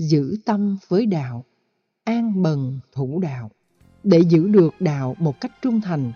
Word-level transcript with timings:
giữ 0.00 0.36
tâm 0.44 0.76
với 0.88 1.06
đạo, 1.06 1.44
an 2.04 2.42
bần 2.42 2.80
thủ 2.92 3.20
đạo. 3.20 3.50
Để 4.04 4.20
giữ 4.20 4.48
được 4.48 4.74
đạo 4.80 5.16
một 5.18 5.40
cách 5.40 5.52
trung 5.62 5.80
thành, 5.80 6.12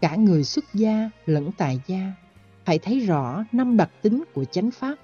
cả 0.00 0.16
người 0.16 0.44
xuất 0.44 0.64
gia 0.74 1.10
lẫn 1.26 1.50
tài 1.58 1.80
gia 1.86 2.12
phải 2.64 2.78
thấy 2.78 3.00
rõ 3.00 3.44
năm 3.52 3.76
đặc 3.76 3.90
tính 4.02 4.24
của 4.34 4.44
chánh 4.44 4.70
pháp. 4.70 4.94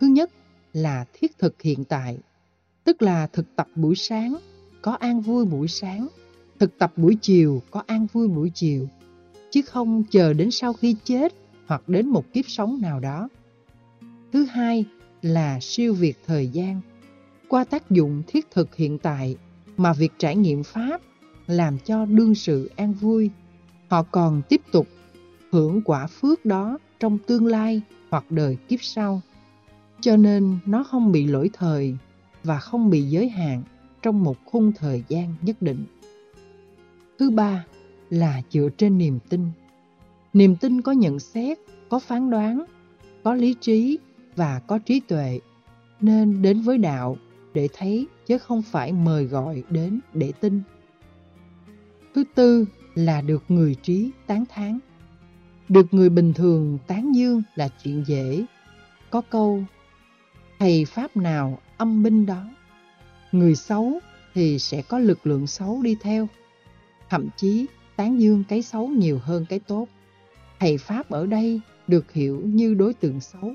Thứ 0.00 0.06
nhất 0.06 0.30
là 0.72 1.04
thiết 1.12 1.38
thực 1.38 1.62
hiện 1.62 1.84
tại, 1.84 2.18
tức 2.84 3.02
là 3.02 3.26
thực 3.26 3.56
tập 3.56 3.68
buổi 3.74 3.94
sáng 3.96 4.36
có 4.82 4.92
an 4.92 5.20
vui 5.20 5.44
buổi 5.44 5.68
sáng, 5.68 6.08
thực 6.58 6.78
tập 6.78 6.92
buổi 6.96 7.16
chiều 7.22 7.62
có 7.70 7.82
an 7.86 8.06
vui 8.12 8.28
buổi 8.28 8.50
chiều, 8.54 8.88
chứ 9.50 9.62
không 9.62 10.02
chờ 10.10 10.32
đến 10.32 10.50
sau 10.50 10.72
khi 10.72 10.96
chết 11.04 11.34
hoặc 11.66 11.88
đến 11.88 12.06
một 12.06 12.32
kiếp 12.32 12.44
sống 12.48 12.78
nào 12.82 13.00
đó. 13.00 13.28
Thứ 14.32 14.44
hai 14.44 14.84
là 15.22 15.58
siêu 15.60 15.94
việt 15.94 16.18
thời 16.26 16.48
gian. 16.48 16.80
Qua 17.50 17.64
tác 17.64 17.90
dụng 17.90 18.22
thiết 18.26 18.50
thực 18.50 18.76
hiện 18.76 18.98
tại 18.98 19.36
mà 19.76 19.92
việc 19.92 20.12
trải 20.18 20.36
nghiệm 20.36 20.62
Pháp 20.62 21.00
làm 21.46 21.78
cho 21.78 22.04
đương 22.04 22.34
sự 22.34 22.70
an 22.76 22.92
vui, 22.92 23.30
họ 23.88 24.02
còn 24.02 24.42
tiếp 24.48 24.60
tục 24.72 24.86
hưởng 25.52 25.82
quả 25.84 26.06
phước 26.06 26.44
đó 26.44 26.78
trong 27.00 27.18
tương 27.18 27.46
lai 27.46 27.82
hoặc 28.10 28.24
đời 28.30 28.56
kiếp 28.68 28.82
sau. 28.82 29.20
Cho 30.00 30.16
nên 30.16 30.58
nó 30.66 30.84
không 30.84 31.12
bị 31.12 31.26
lỗi 31.26 31.50
thời 31.52 31.96
và 32.44 32.58
không 32.58 32.90
bị 32.90 33.02
giới 33.02 33.28
hạn 33.28 33.62
trong 34.02 34.24
một 34.24 34.36
khung 34.44 34.72
thời 34.72 35.04
gian 35.08 35.34
nhất 35.42 35.62
định. 35.62 35.84
Thứ 37.18 37.30
ba 37.30 37.64
là 38.10 38.42
dựa 38.50 38.68
trên 38.76 38.98
niềm 38.98 39.18
tin. 39.28 39.46
Niềm 40.32 40.56
tin 40.56 40.82
có 40.82 40.92
nhận 40.92 41.18
xét, 41.18 41.58
có 41.88 41.98
phán 41.98 42.30
đoán, 42.30 42.64
có 43.22 43.34
lý 43.34 43.54
trí 43.60 43.98
và 44.36 44.60
có 44.66 44.78
trí 44.78 45.00
tuệ, 45.00 45.40
nên 46.00 46.42
đến 46.42 46.60
với 46.60 46.78
đạo 46.78 47.16
để 47.54 47.68
thấy 47.72 48.06
chứ 48.26 48.38
không 48.38 48.62
phải 48.62 48.92
mời 48.92 49.24
gọi 49.24 49.62
đến 49.70 50.00
để 50.14 50.32
tin. 50.40 50.62
Thứ 52.14 52.24
tư 52.34 52.66
là 52.94 53.20
được 53.20 53.44
người 53.48 53.74
trí 53.74 54.10
tán 54.26 54.44
thán. 54.48 54.78
Được 55.68 55.94
người 55.94 56.08
bình 56.08 56.32
thường 56.32 56.78
tán 56.86 57.12
dương 57.14 57.42
là 57.54 57.68
chuyện 57.82 58.04
dễ. 58.06 58.44
Có 59.10 59.20
câu, 59.20 59.64
thầy 60.58 60.84
Pháp 60.84 61.16
nào 61.16 61.58
âm 61.76 62.02
binh 62.02 62.26
đó. 62.26 62.48
Người 63.32 63.54
xấu 63.54 64.00
thì 64.34 64.58
sẽ 64.58 64.82
có 64.82 64.98
lực 64.98 65.26
lượng 65.26 65.46
xấu 65.46 65.82
đi 65.82 65.96
theo. 66.00 66.28
Thậm 67.10 67.28
chí 67.36 67.66
tán 67.96 68.20
dương 68.20 68.44
cái 68.48 68.62
xấu 68.62 68.88
nhiều 68.88 69.18
hơn 69.22 69.46
cái 69.48 69.58
tốt. 69.58 69.88
Thầy 70.60 70.78
Pháp 70.78 71.10
ở 71.10 71.26
đây 71.26 71.60
được 71.86 72.12
hiểu 72.12 72.40
như 72.44 72.74
đối 72.74 72.94
tượng 72.94 73.20
xấu. 73.20 73.54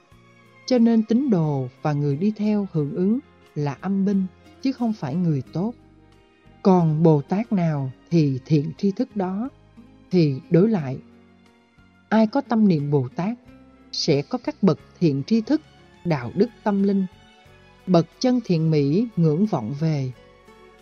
Cho 0.67 0.77
nên 0.77 1.03
tín 1.03 1.30
đồ 1.30 1.67
và 1.81 1.94
người 1.94 2.17
đi 2.17 2.33
theo 2.36 2.67
hưởng 2.72 2.95
ứng 2.95 3.20
là 3.56 3.78
âm 3.81 4.06
binh 4.06 4.25
chứ 4.61 4.72
không 4.72 4.94
phải 4.94 5.16
người 5.16 5.44
tốt. 5.53 5.73
Còn 6.61 7.03
Bồ 7.03 7.22
Tát 7.22 7.52
nào 7.52 7.92
thì 8.09 8.39
thiện 8.45 8.72
tri 8.78 8.92
thức 8.92 9.16
đó 9.16 9.50
thì 10.11 10.42
đối 10.50 10.70
lại. 10.70 10.98
Ai 12.09 12.28
có 12.28 12.42
tâm 12.42 12.67
niệm 12.67 12.92
Bồ 12.92 13.08
Tát 13.16 13.38
sẽ 13.92 14.22
có 14.22 14.38
các 14.38 14.64
bậc 14.64 14.80
thiện 15.00 15.23
tri 15.23 15.42
thức, 15.42 15.61
đạo 16.06 16.31
đức 16.36 16.50
tâm 16.64 16.83
linh. 16.83 17.06
Bậc 17.88 18.08
chân 18.20 18.39
thiện 18.45 18.72
mỹ 18.72 19.08
ngưỡng 19.16 19.45
vọng 19.45 19.76
về, 19.80 20.11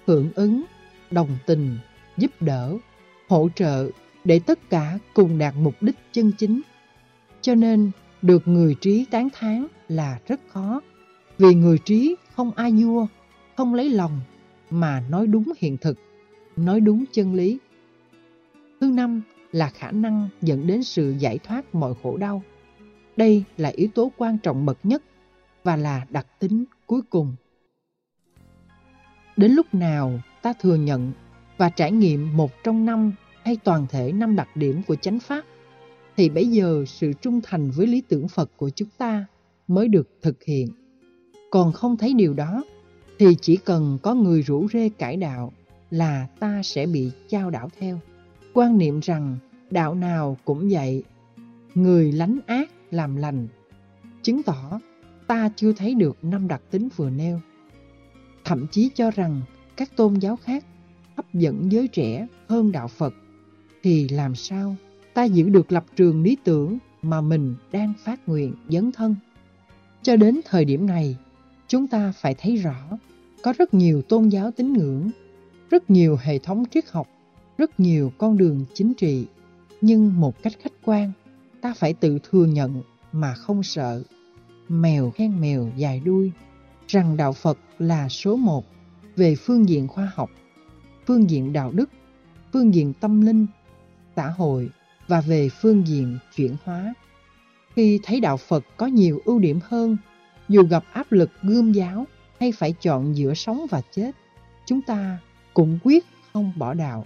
hưởng 0.06 0.32
ứng, 0.36 0.64
đồng 1.12 1.38
tình, 1.46 1.78
giúp 2.18 2.32
đỡ, 2.40 2.78
hỗ 3.30 3.50
trợ 3.56 3.90
để 4.24 4.40
tất 4.40 4.70
cả 4.70 5.00
cùng 5.14 5.38
đạt 5.38 5.54
mục 5.58 5.76
đích 5.82 5.96
chân 6.12 6.32
chính. 6.38 6.62
Cho 7.42 7.56
nên 7.56 7.92
được 8.22 8.48
người 8.48 8.76
trí 8.82 9.06
tán 9.12 9.30
thán 9.34 9.68
là 9.88 10.20
rất 10.28 10.40
khó, 10.48 10.82
vì 11.38 11.56
người 11.56 11.78
trí 11.78 12.16
không 12.36 12.52
ai 12.52 12.72
vua, 12.72 13.08
không 13.58 13.74
lấy 13.74 13.90
lòng 13.90 14.20
mà 14.70 15.04
nói 15.10 15.28
đúng 15.28 15.52
hiện 15.58 15.78
thực, 15.78 16.00
nói 16.56 16.80
đúng 16.80 17.06
chân 17.12 17.34
lý. 17.34 17.58
Thứ 18.82 18.88
năm 18.88 19.22
là 19.52 19.70
khả 19.70 19.92
năng 19.92 20.30
dẫn 20.42 20.68
đến 20.68 20.84
sự 20.84 21.16
giải 21.20 21.38
thoát 21.38 21.76
mọi 21.76 21.94
khổ 22.04 22.18
đau. 22.18 22.44
Đây 23.16 23.44
là 23.58 23.70
yếu 23.70 23.88
tố 23.96 24.12
quan 24.18 24.38
trọng 24.38 24.66
bậc 24.66 24.78
nhất 24.84 25.04
và 25.64 25.76
là 25.76 26.06
đặc 26.10 26.28
tính 26.40 26.66
cuối 26.86 27.02
cùng. 27.10 27.36
Đến 29.38 29.52
lúc 29.52 29.74
nào 29.74 30.20
ta 30.42 30.54
thừa 30.54 30.76
nhận 30.76 31.12
và 31.58 31.70
trải 31.70 31.92
nghiệm 31.92 32.38
một 32.38 32.52
trong 32.64 32.86
năm 32.86 33.12
hay 33.44 33.58
toàn 33.64 33.86
thể 33.90 34.12
năm 34.12 34.36
đặc 34.36 34.50
điểm 34.56 34.82
của 34.88 34.96
chánh 34.96 35.20
pháp, 35.20 35.46
thì 36.18 36.30
bây 36.30 36.48
giờ 36.48 36.84
sự 36.88 37.14
trung 37.22 37.42
thành 37.44 37.72
với 37.72 37.88
lý 37.88 38.02
tưởng 38.02 38.28
Phật 38.28 38.52
của 38.58 38.70
chúng 38.70 38.90
ta 38.98 39.26
mới 39.68 39.88
được 39.88 40.10
thực 40.22 40.44
hiện. 40.44 40.68
Còn 41.54 41.72
không 41.72 41.98
thấy 41.98 42.14
điều 42.14 42.34
đó, 42.34 42.64
thì 43.20 43.36
chỉ 43.42 43.58
cần 43.58 43.98
có 44.02 44.14
người 44.14 44.42
rủ 44.42 44.68
rê 44.74 44.90
cải 44.90 45.18
đạo 45.18 45.54
là 45.92 46.28
ta 46.40 46.62
sẽ 46.64 46.86
bị 46.86 47.12
trao 47.30 47.50
đảo 47.50 47.70
theo. 47.80 48.00
Quan 48.54 48.78
niệm 48.78 49.00
rằng 49.00 49.38
đạo 49.72 49.96
nào 49.96 50.38
cũng 50.46 50.70
vậy, 50.72 51.04
người 51.76 52.12
lánh 52.12 52.40
ác 52.48 52.72
làm 52.92 53.16
lành, 53.16 53.48
chứng 54.24 54.44
tỏ 54.44 54.80
ta 55.28 55.50
chưa 55.56 55.74
thấy 55.74 55.96
được 55.96 56.18
năm 56.22 56.48
đặc 56.48 56.62
tính 56.72 56.90
vừa 56.96 57.10
nêu. 57.10 57.40
Thậm 58.46 58.68
chí 58.72 58.90
cho 58.96 59.12
rằng 59.12 59.42
các 59.76 59.96
tôn 59.96 60.14
giáo 60.14 60.36
khác 60.36 60.66
hấp 61.16 61.34
dẫn 61.34 61.72
giới 61.72 61.88
trẻ 61.88 62.28
hơn 62.48 62.72
đạo 62.72 62.88
Phật, 62.88 63.14
thì 63.84 64.10
làm 64.10 64.36
sao 64.36 64.76
ta 65.14 65.24
giữ 65.24 65.50
được 65.50 65.72
lập 65.72 65.86
trường 65.96 66.24
lý 66.24 66.38
tưởng 66.44 66.78
mà 67.02 67.22
mình 67.22 67.56
đang 67.72 67.94
phát 68.04 68.30
nguyện 68.30 68.54
dấn 68.70 68.92
thân? 68.92 69.16
Cho 70.02 70.16
đến 70.16 70.42
thời 70.46 70.66
điểm 70.66 70.88
này, 70.88 71.18
chúng 71.74 71.88
ta 71.88 72.12
phải 72.12 72.36
thấy 72.36 72.56
rõ 72.56 72.76
có 73.42 73.54
rất 73.58 73.74
nhiều 73.74 74.02
tôn 74.02 74.30
giáo 74.30 74.52
tín 74.52 74.74
ngưỡng, 74.74 75.12
rất 75.70 75.90
nhiều 75.90 76.18
hệ 76.22 76.40
thống 76.40 76.64
triết 76.72 76.90
học, 76.90 77.08
rất 77.58 77.80
nhiều 77.80 78.12
con 78.18 78.38
đường 78.38 78.66
chính 78.74 78.94
trị, 78.94 79.26
nhưng 79.82 80.20
một 80.20 80.44
cách 80.44 80.54
khách 80.60 80.74
quan, 80.84 81.12
ta 81.62 81.74
phải 81.74 81.94
tự 81.94 82.20
thừa 82.24 82.46
nhận 82.46 82.82
mà 83.12 83.34
không 83.34 83.64
sợ. 83.64 84.04
Mèo 84.70 85.12
khen 85.12 85.42
mèo 85.42 85.70
dài 85.78 86.02
đuôi, 86.06 86.32
rằng 86.88 87.18
đạo 87.18 87.34
Phật 87.34 87.58
là 87.80 88.10
số 88.10 88.36
một 88.36 88.66
về 89.16 89.36
phương 89.36 89.70
diện 89.70 89.88
khoa 89.88 90.12
học, 90.16 90.30
phương 91.06 91.30
diện 91.30 91.54
đạo 91.54 91.72
đức, 91.72 91.90
phương 92.54 92.74
diện 92.74 92.94
tâm 92.94 93.22
linh, 93.22 93.46
xã 94.16 94.28
hội 94.28 94.70
và 95.08 95.22
về 95.22 95.50
phương 95.50 95.88
diện 95.88 96.18
chuyển 96.36 96.56
hóa. 96.64 96.94
Khi 97.76 98.00
thấy 98.04 98.20
đạo 98.20 98.38
Phật 98.38 98.64
có 98.78 98.86
nhiều 98.86 99.22
ưu 99.26 99.40
điểm 99.40 99.60
hơn, 99.64 99.98
dù 100.54 100.64
gặp 100.64 100.84
áp 100.94 101.12
lực 101.12 101.30
gươm 101.42 101.72
giáo 101.72 102.08
hay 102.40 102.52
phải 102.52 102.74
chọn 102.82 103.16
giữa 103.18 103.34
sống 103.34 103.66
và 103.70 103.82
chết, 103.92 104.12
chúng 104.66 104.82
ta 104.82 105.20
cũng 105.54 105.80
quyết 105.84 106.06
không 106.34 106.54
bỏ 106.58 106.74
đạo. 106.74 107.06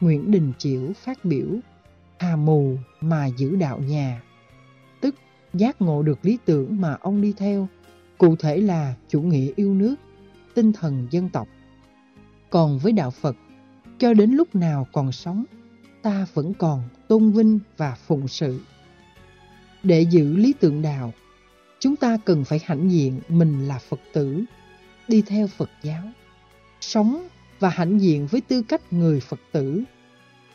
Nguyễn 0.00 0.30
Đình 0.30 0.52
Chiểu 0.58 0.92
phát 1.04 1.24
biểu, 1.24 1.46
hà 2.18 2.36
mù 2.36 2.76
mà 3.00 3.26
giữ 3.26 3.56
đạo 3.56 3.78
nhà, 3.78 4.22
tức 5.00 5.14
giác 5.54 5.82
ngộ 5.82 6.02
được 6.02 6.18
lý 6.22 6.38
tưởng 6.44 6.80
mà 6.80 6.96
ông 7.00 7.20
đi 7.20 7.34
theo, 7.36 7.68
cụ 8.18 8.36
thể 8.36 8.56
là 8.56 8.94
chủ 9.08 9.20
nghĩa 9.20 9.52
yêu 9.56 9.74
nước, 9.74 9.94
tinh 10.54 10.72
thần 10.72 11.06
dân 11.10 11.28
tộc. 11.28 11.48
Còn 12.50 12.78
với 12.78 12.92
đạo 12.92 13.10
Phật, 13.10 13.36
cho 13.98 14.14
đến 14.14 14.30
lúc 14.30 14.54
nào 14.54 14.86
còn 14.92 15.12
sống, 15.12 15.44
ta 16.02 16.26
vẫn 16.34 16.54
còn 16.54 16.82
tôn 17.08 17.32
vinh 17.32 17.58
và 17.76 17.96
phụng 18.06 18.28
sự. 18.28 18.60
Để 19.82 20.00
giữ 20.00 20.36
lý 20.36 20.54
tưởng 20.60 20.82
đạo, 20.82 21.12
chúng 21.80 21.96
ta 21.96 22.16
cần 22.24 22.44
phải 22.44 22.60
hãnh 22.64 22.90
diện 22.90 23.20
mình 23.28 23.68
là 23.68 23.78
Phật 23.78 24.00
tử, 24.12 24.44
đi 25.08 25.22
theo 25.22 25.46
Phật 25.46 25.70
giáo, 25.82 26.02
sống 26.80 27.28
và 27.58 27.68
hãnh 27.68 28.00
diện 28.00 28.26
với 28.30 28.40
tư 28.40 28.62
cách 28.62 28.92
người 28.92 29.20
Phật 29.20 29.40
tử. 29.52 29.82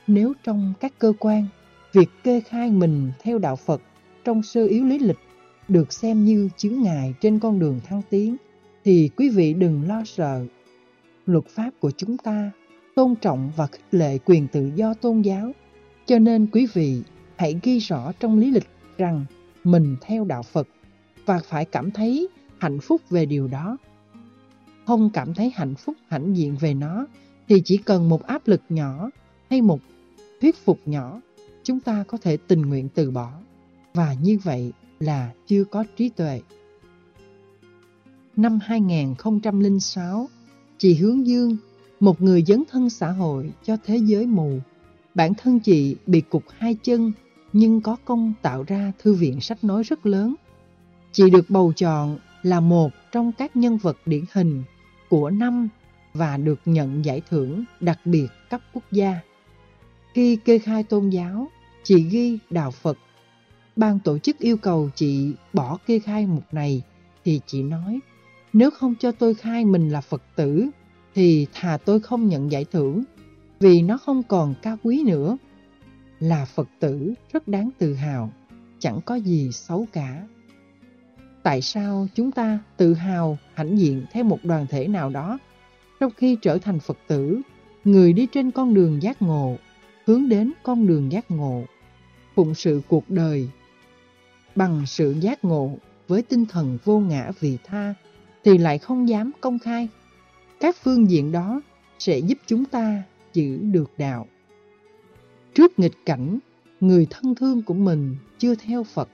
Nếu 0.07 0.33
trong 0.43 0.73
các 0.79 0.93
cơ 0.99 1.13
quan, 1.19 1.45
việc 1.93 2.09
kê 2.23 2.39
khai 2.39 2.71
mình 2.71 3.11
theo 3.21 3.39
đạo 3.39 3.55
Phật 3.55 3.81
trong 4.23 4.43
sơ 4.43 4.65
yếu 4.65 4.85
lý 4.85 4.99
lịch 4.99 5.19
được 5.67 5.93
xem 5.93 6.25
như 6.25 6.49
chướng 6.57 6.81
ngại 6.81 7.13
trên 7.21 7.39
con 7.39 7.59
đường 7.59 7.79
thăng 7.85 8.01
tiến, 8.09 8.35
thì 8.83 9.09
quý 9.15 9.29
vị 9.29 9.53
đừng 9.53 9.87
lo 9.87 10.03
sợ. 10.05 10.45
Luật 11.25 11.47
pháp 11.47 11.71
của 11.79 11.91
chúng 11.91 12.17
ta 12.17 12.51
tôn 12.95 13.15
trọng 13.15 13.51
và 13.55 13.67
khích 13.67 13.85
lệ 13.91 14.17
quyền 14.25 14.47
tự 14.47 14.71
do 14.75 14.93
tôn 14.93 15.21
giáo, 15.21 15.51
cho 16.05 16.19
nên 16.19 16.47
quý 16.51 16.67
vị 16.73 17.01
hãy 17.35 17.59
ghi 17.63 17.79
rõ 17.79 18.11
trong 18.19 18.39
lý 18.39 18.51
lịch 18.51 18.67
rằng 18.97 19.25
mình 19.63 19.95
theo 20.01 20.25
đạo 20.25 20.43
Phật 20.43 20.67
và 21.25 21.39
phải 21.39 21.65
cảm 21.65 21.91
thấy 21.91 22.27
hạnh 22.57 22.79
phúc 22.79 23.01
về 23.09 23.25
điều 23.25 23.47
đó. 23.47 23.77
Không 24.85 25.09
cảm 25.09 25.33
thấy 25.33 25.51
hạnh 25.55 25.75
phúc 25.75 25.95
hãnh 26.07 26.37
diện 26.37 26.55
về 26.59 26.73
nó 26.73 27.05
thì 27.47 27.61
chỉ 27.65 27.77
cần 27.77 28.09
một 28.09 28.23
áp 28.23 28.47
lực 28.47 28.61
nhỏ 28.69 29.09
hay 29.49 29.61
một 29.61 29.79
thuyết 30.41 30.55
phục 30.65 30.79
nhỏ, 30.85 31.21
chúng 31.63 31.79
ta 31.79 32.03
có 32.07 32.17
thể 32.17 32.37
tình 32.37 32.61
nguyện 32.61 32.89
từ 32.95 33.11
bỏ. 33.11 33.31
Và 33.93 34.13
như 34.13 34.37
vậy 34.43 34.71
là 34.99 35.31
chưa 35.47 35.63
có 35.63 35.83
trí 35.97 36.09
tuệ. 36.09 36.41
Năm 38.35 38.59
2006, 38.63 40.29
chị 40.77 40.95
Hướng 40.95 41.27
Dương, 41.27 41.57
một 41.99 42.21
người 42.21 42.43
dấn 42.47 42.63
thân 42.71 42.89
xã 42.89 43.11
hội 43.11 43.51
cho 43.63 43.77
thế 43.85 43.97
giới 43.97 44.25
mù. 44.25 44.59
Bản 45.15 45.33
thân 45.33 45.59
chị 45.59 45.95
bị 46.07 46.21
cục 46.21 46.43
hai 46.57 46.75
chân 46.83 47.11
nhưng 47.53 47.81
có 47.81 47.95
công 48.05 48.33
tạo 48.41 48.63
ra 48.67 48.91
thư 48.99 49.13
viện 49.13 49.41
sách 49.41 49.63
nói 49.63 49.83
rất 49.83 50.05
lớn 50.05 50.35
Chị 51.13 51.29
được 51.29 51.49
bầu 51.49 51.73
chọn 51.73 52.17
là 52.43 52.59
một 52.59 52.91
trong 53.11 53.31
các 53.31 53.55
nhân 53.55 53.77
vật 53.77 53.97
điển 54.05 54.23
hình 54.33 54.63
của 55.09 55.29
năm 55.29 55.67
và 56.13 56.37
được 56.37 56.59
nhận 56.65 57.05
giải 57.05 57.21
thưởng 57.29 57.63
đặc 57.79 57.99
biệt 58.05 58.27
cấp 58.49 58.61
quốc 58.73 58.83
gia. 58.91 59.19
Khi 60.13 60.35
kê 60.35 60.59
khai 60.59 60.83
tôn 60.83 61.09
giáo, 61.09 61.47
chị 61.83 62.03
ghi 62.03 62.39
đạo 62.49 62.71
Phật. 62.71 62.97
Ban 63.75 63.99
tổ 63.99 64.17
chức 64.17 64.39
yêu 64.39 64.57
cầu 64.57 64.89
chị 64.95 65.33
bỏ 65.53 65.77
kê 65.85 65.99
khai 65.99 66.27
mục 66.27 66.43
này 66.51 66.81
thì 67.25 67.41
chị 67.45 67.63
nói 67.63 67.99
nếu 68.53 68.71
không 68.71 68.95
cho 68.99 69.11
tôi 69.11 69.33
khai 69.33 69.65
mình 69.65 69.89
là 69.89 70.01
Phật 70.01 70.23
tử 70.35 70.69
thì 71.15 71.47
thà 71.53 71.77
tôi 71.85 71.99
không 71.99 72.27
nhận 72.27 72.51
giải 72.51 72.65
thưởng 72.71 73.03
vì 73.59 73.81
nó 73.81 73.97
không 73.97 74.23
còn 74.23 74.53
cao 74.61 74.77
quý 74.83 75.03
nữa. 75.05 75.37
Là 76.19 76.45
Phật 76.45 76.69
tử 76.79 77.13
rất 77.33 77.47
đáng 77.47 77.69
tự 77.77 77.93
hào, 77.93 78.33
chẳng 78.79 78.99
có 79.05 79.15
gì 79.15 79.51
xấu 79.51 79.87
cả. 79.93 80.27
Tại 81.43 81.61
sao 81.61 82.07
chúng 82.15 82.31
ta 82.31 82.59
tự 82.77 82.93
hào 82.93 83.37
hãnh 83.53 83.79
diện 83.79 84.05
theo 84.11 84.23
một 84.23 84.39
đoàn 84.43 84.65
thể 84.69 84.87
nào 84.87 85.09
đó 85.09 85.37
trong 85.99 86.11
khi 86.17 86.37
trở 86.41 86.57
thành 86.57 86.79
Phật 86.79 86.97
tử, 87.07 87.41
người 87.83 88.13
đi 88.13 88.27
trên 88.31 88.51
con 88.51 88.73
đường 88.73 89.01
giác 89.01 89.21
ngộ, 89.21 89.57
hướng 90.05 90.29
đến 90.29 90.51
con 90.63 90.87
đường 90.87 91.11
giác 91.11 91.31
ngộ, 91.31 91.63
phụng 92.35 92.55
sự 92.55 92.81
cuộc 92.87 93.09
đời 93.09 93.49
bằng 94.55 94.83
sự 94.85 95.15
giác 95.19 95.45
ngộ 95.45 95.77
với 96.07 96.21
tinh 96.21 96.45
thần 96.45 96.77
vô 96.83 96.99
ngã 96.99 97.31
vị 97.39 97.57
tha 97.63 97.93
thì 98.43 98.57
lại 98.57 98.77
không 98.77 99.09
dám 99.09 99.31
công 99.41 99.59
khai. 99.59 99.87
Các 100.59 100.75
phương 100.83 101.09
diện 101.09 101.31
đó 101.31 101.61
sẽ 101.99 102.19
giúp 102.19 102.37
chúng 102.47 102.65
ta 102.65 103.03
giữ 103.33 103.57
được 103.57 103.91
đạo. 103.97 104.27
Trước 105.53 105.79
nghịch 105.79 106.05
cảnh, 106.05 106.39
người 106.79 107.07
thân 107.09 107.35
thương 107.35 107.61
của 107.61 107.73
mình 107.73 108.15
chưa 108.37 108.55
theo 108.55 108.83
Phật, 108.83 109.09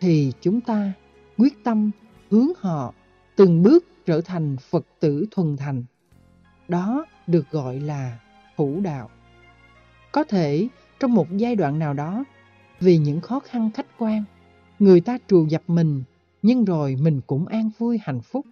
thì 0.00 0.32
chúng 0.40 0.60
ta 0.60 0.92
quyết 1.38 1.64
tâm 1.64 1.90
hướng 2.30 2.48
họ 2.58 2.94
từng 3.36 3.62
bước 3.62 3.84
trở 4.06 4.20
thành 4.20 4.56
Phật 4.70 4.86
tử 5.00 5.26
thuần 5.30 5.56
thành. 5.56 5.84
Đó 6.68 7.06
được 7.26 7.50
gọi 7.50 7.80
là 7.80 8.18
hữu 8.56 8.80
đạo. 8.80 9.10
Có 10.12 10.24
thể 10.24 10.68
trong 11.00 11.14
một 11.14 11.26
giai 11.36 11.56
đoạn 11.56 11.78
nào 11.78 11.94
đó, 11.94 12.24
vì 12.80 12.98
những 12.98 13.20
khó 13.20 13.40
khăn 13.40 13.70
khách 13.74 13.86
quan, 13.98 14.24
người 14.78 15.00
ta 15.00 15.18
trù 15.28 15.46
dập 15.46 15.62
mình, 15.66 16.02
nhưng 16.42 16.64
rồi 16.64 16.96
mình 17.02 17.20
cũng 17.26 17.46
an 17.46 17.70
vui 17.78 17.98
hạnh 18.02 18.20
phúc. 18.20 18.46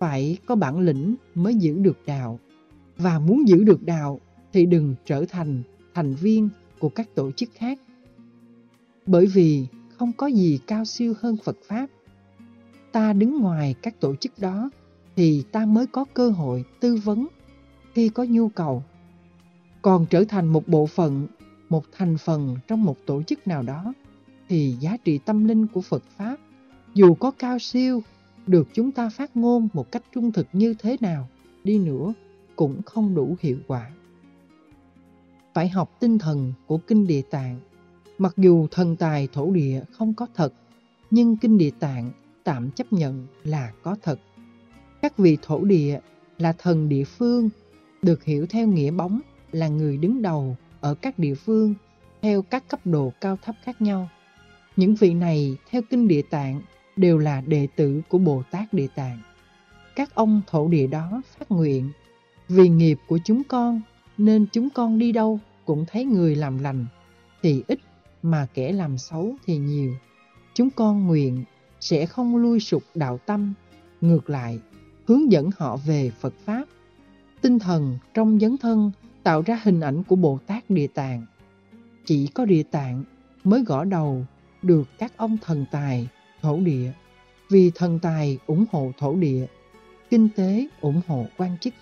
Phải 0.00 0.38
có 0.46 0.54
bản 0.54 0.78
lĩnh 0.78 1.14
mới 1.34 1.54
giữ 1.54 1.78
được 1.78 1.98
đạo. 2.06 2.38
Và 2.96 3.18
muốn 3.18 3.48
giữ 3.48 3.64
được 3.64 3.82
đạo 3.82 4.20
thì 4.52 4.66
đừng 4.66 4.94
trở 5.06 5.24
thành 5.24 5.62
thành 5.94 6.14
viên 6.14 6.48
của 6.78 6.88
các 6.88 7.14
tổ 7.14 7.30
chức 7.32 7.48
khác. 7.54 7.78
Bởi 9.06 9.26
vì 9.26 9.66
không 9.98 10.12
có 10.12 10.26
gì 10.26 10.60
cao 10.66 10.84
siêu 10.84 11.14
hơn 11.20 11.36
Phật 11.44 11.56
Pháp. 11.68 11.86
Ta 12.92 13.12
đứng 13.12 13.40
ngoài 13.40 13.74
các 13.82 14.00
tổ 14.00 14.16
chức 14.16 14.38
đó 14.38 14.70
thì 15.16 15.44
ta 15.52 15.66
mới 15.66 15.86
có 15.86 16.04
cơ 16.14 16.30
hội 16.30 16.64
tư 16.80 16.96
vấn 16.96 17.26
khi 17.94 18.08
có 18.08 18.24
nhu 18.24 18.48
cầu. 18.48 18.82
Còn 19.82 20.06
trở 20.10 20.24
thành 20.24 20.46
một 20.46 20.68
bộ 20.68 20.86
phận, 20.86 21.26
một 21.68 21.84
thành 21.92 22.16
phần 22.18 22.56
trong 22.66 22.84
một 22.84 22.96
tổ 23.06 23.22
chức 23.22 23.46
nào 23.46 23.62
đó 23.62 23.92
thì 24.48 24.76
giá 24.80 24.96
trị 25.04 25.18
tâm 25.18 25.44
linh 25.44 25.66
của 25.66 25.80
Phật 25.80 26.02
Pháp 26.16 26.36
dù 26.94 27.14
có 27.14 27.30
cao 27.30 27.58
siêu 27.58 28.02
được 28.46 28.68
chúng 28.72 28.92
ta 28.92 29.08
phát 29.08 29.36
ngôn 29.36 29.68
một 29.72 29.92
cách 29.92 30.02
trung 30.14 30.32
thực 30.32 30.46
như 30.52 30.74
thế 30.78 30.96
nào 31.00 31.28
đi 31.64 31.78
nữa 31.78 32.14
cũng 32.56 32.82
không 32.82 33.14
đủ 33.14 33.36
hiệu 33.40 33.58
quả. 33.66 33.90
Phải 35.54 35.68
học 35.68 35.96
tinh 36.00 36.18
thần 36.18 36.52
của 36.66 36.78
Kinh 36.78 37.06
Địa 37.06 37.22
Tạng. 37.30 37.60
Mặc 38.18 38.34
dù 38.36 38.66
thần 38.70 38.96
tài 38.96 39.28
thổ 39.32 39.50
địa 39.50 39.82
không 39.92 40.14
có 40.14 40.26
thật, 40.34 40.52
nhưng 41.10 41.36
Kinh 41.36 41.58
Địa 41.58 41.70
Tạng 41.80 42.12
tạm 42.44 42.70
chấp 42.70 42.92
nhận 42.92 43.26
là 43.44 43.72
có 43.82 43.96
thật. 44.02 44.20
Các 45.02 45.18
vị 45.18 45.38
thổ 45.42 45.64
địa 45.64 46.00
là 46.38 46.52
thần 46.52 46.88
địa 46.88 47.04
phương, 47.04 47.50
được 48.02 48.24
hiểu 48.24 48.46
theo 48.50 48.66
nghĩa 48.66 48.90
bóng 48.90 49.20
là 49.52 49.68
người 49.68 49.96
đứng 49.96 50.22
đầu 50.22 50.56
ở 50.80 50.94
các 50.94 51.18
địa 51.18 51.34
phương 51.34 51.74
theo 52.22 52.42
các 52.42 52.68
cấp 52.68 52.80
độ 52.84 53.12
cao 53.20 53.38
thấp 53.42 53.54
khác 53.62 53.82
nhau. 53.82 54.08
Những 54.76 54.94
vị 54.94 55.14
này 55.14 55.56
theo 55.70 55.82
Kinh 55.90 56.08
Địa 56.08 56.22
Tạng 56.30 56.60
đều 56.96 57.18
là 57.18 57.40
đệ 57.40 57.68
tử 57.76 58.00
của 58.08 58.18
Bồ 58.18 58.42
Tát 58.50 58.72
Địa 58.72 58.88
Tạng. 58.94 59.18
Các 59.96 60.14
ông 60.14 60.42
thổ 60.46 60.68
địa 60.68 60.86
đó 60.86 61.22
phát 61.38 61.50
nguyện 61.50 61.90
vì 62.48 62.68
nghiệp 62.68 62.98
của 63.06 63.18
chúng 63.24 63.42
con 63.44 63.80
nên 64.18 64.46
chúng 64.52 64.70
con 64.70 64.98
đi 64.98 65.12
đâu 65.12 65.40
cũng 65.64 65.84
thấy 65.92 66.04
người 66.04 66.36
làm 66.36 66.58
lành 66.58 66.86
thì 67.42 67.62
ít 67.68 67.78
mà 68.24 68.46
kẻ 68.54 68.72
làm 68.72 68.98
xấu 68.98 69.34
thì 69.46 69.56
nhiều. 69.56 69.94
Chúng 70.54 70.70
con 70.70 71.06
nguyện 71.06 71.44
sẽ 71.80 72.06
không 72.06 72.36
lui 72.36 72.60
sụp 72.60 72.82
đạo 72.94 73.18
tâm, 73.26 73.54
ngược 74.00 74.30
lại 74.30 74.58
hướng 75.06 75.32
dẫn 75.32 75.50
họ 75.58 75.76
về 75.76 76.10
Phật 76.20 76.34
Pháp. 76.44 76.64
Tinh 77.40 77.58
thần 77.58 77.98
trong 78.14 78.38
dấn 78.38 78.56
thân 78.56 78.92
tạo 79.22 79.42
ra 79.46 79.60
hình 79.62 79.80
ảnh 79.80 80.02
của 80.02 80.16
Bồ 80.16 80.38
Tát 80.46 80.70
Địa 80.70 80.86
Tạng. 80.86 81.26
Chỉ 82.04 82.26
có 82.26 82.44
Địa 82.44 82.62
Tạng 82.62 83.04
mới 83.44 83.64
gõ 83.64 83.84
đầu 83.84 84.26
được 84.62 84.88
các 84.98 85.12
ông 85.16 85.36
thần 85.42 85.64
tài, 85.70 86.08
thổ 86.42 86.60
địa, 86.60 86.92
vì 87.50 87.70
thần 87.74 87.98
tài 87.98 88.38
ủng 88.46 88.64
hộ 88.72 88.92
thổ 88.98 89.16
địa, 89.16 89.46
kinh 90.10 90.28
tế 90.36 90.68
ủng 90.80 91.00
hộ 91.06 91.26
quan 91.36 91.58
chức. 91.60 91.74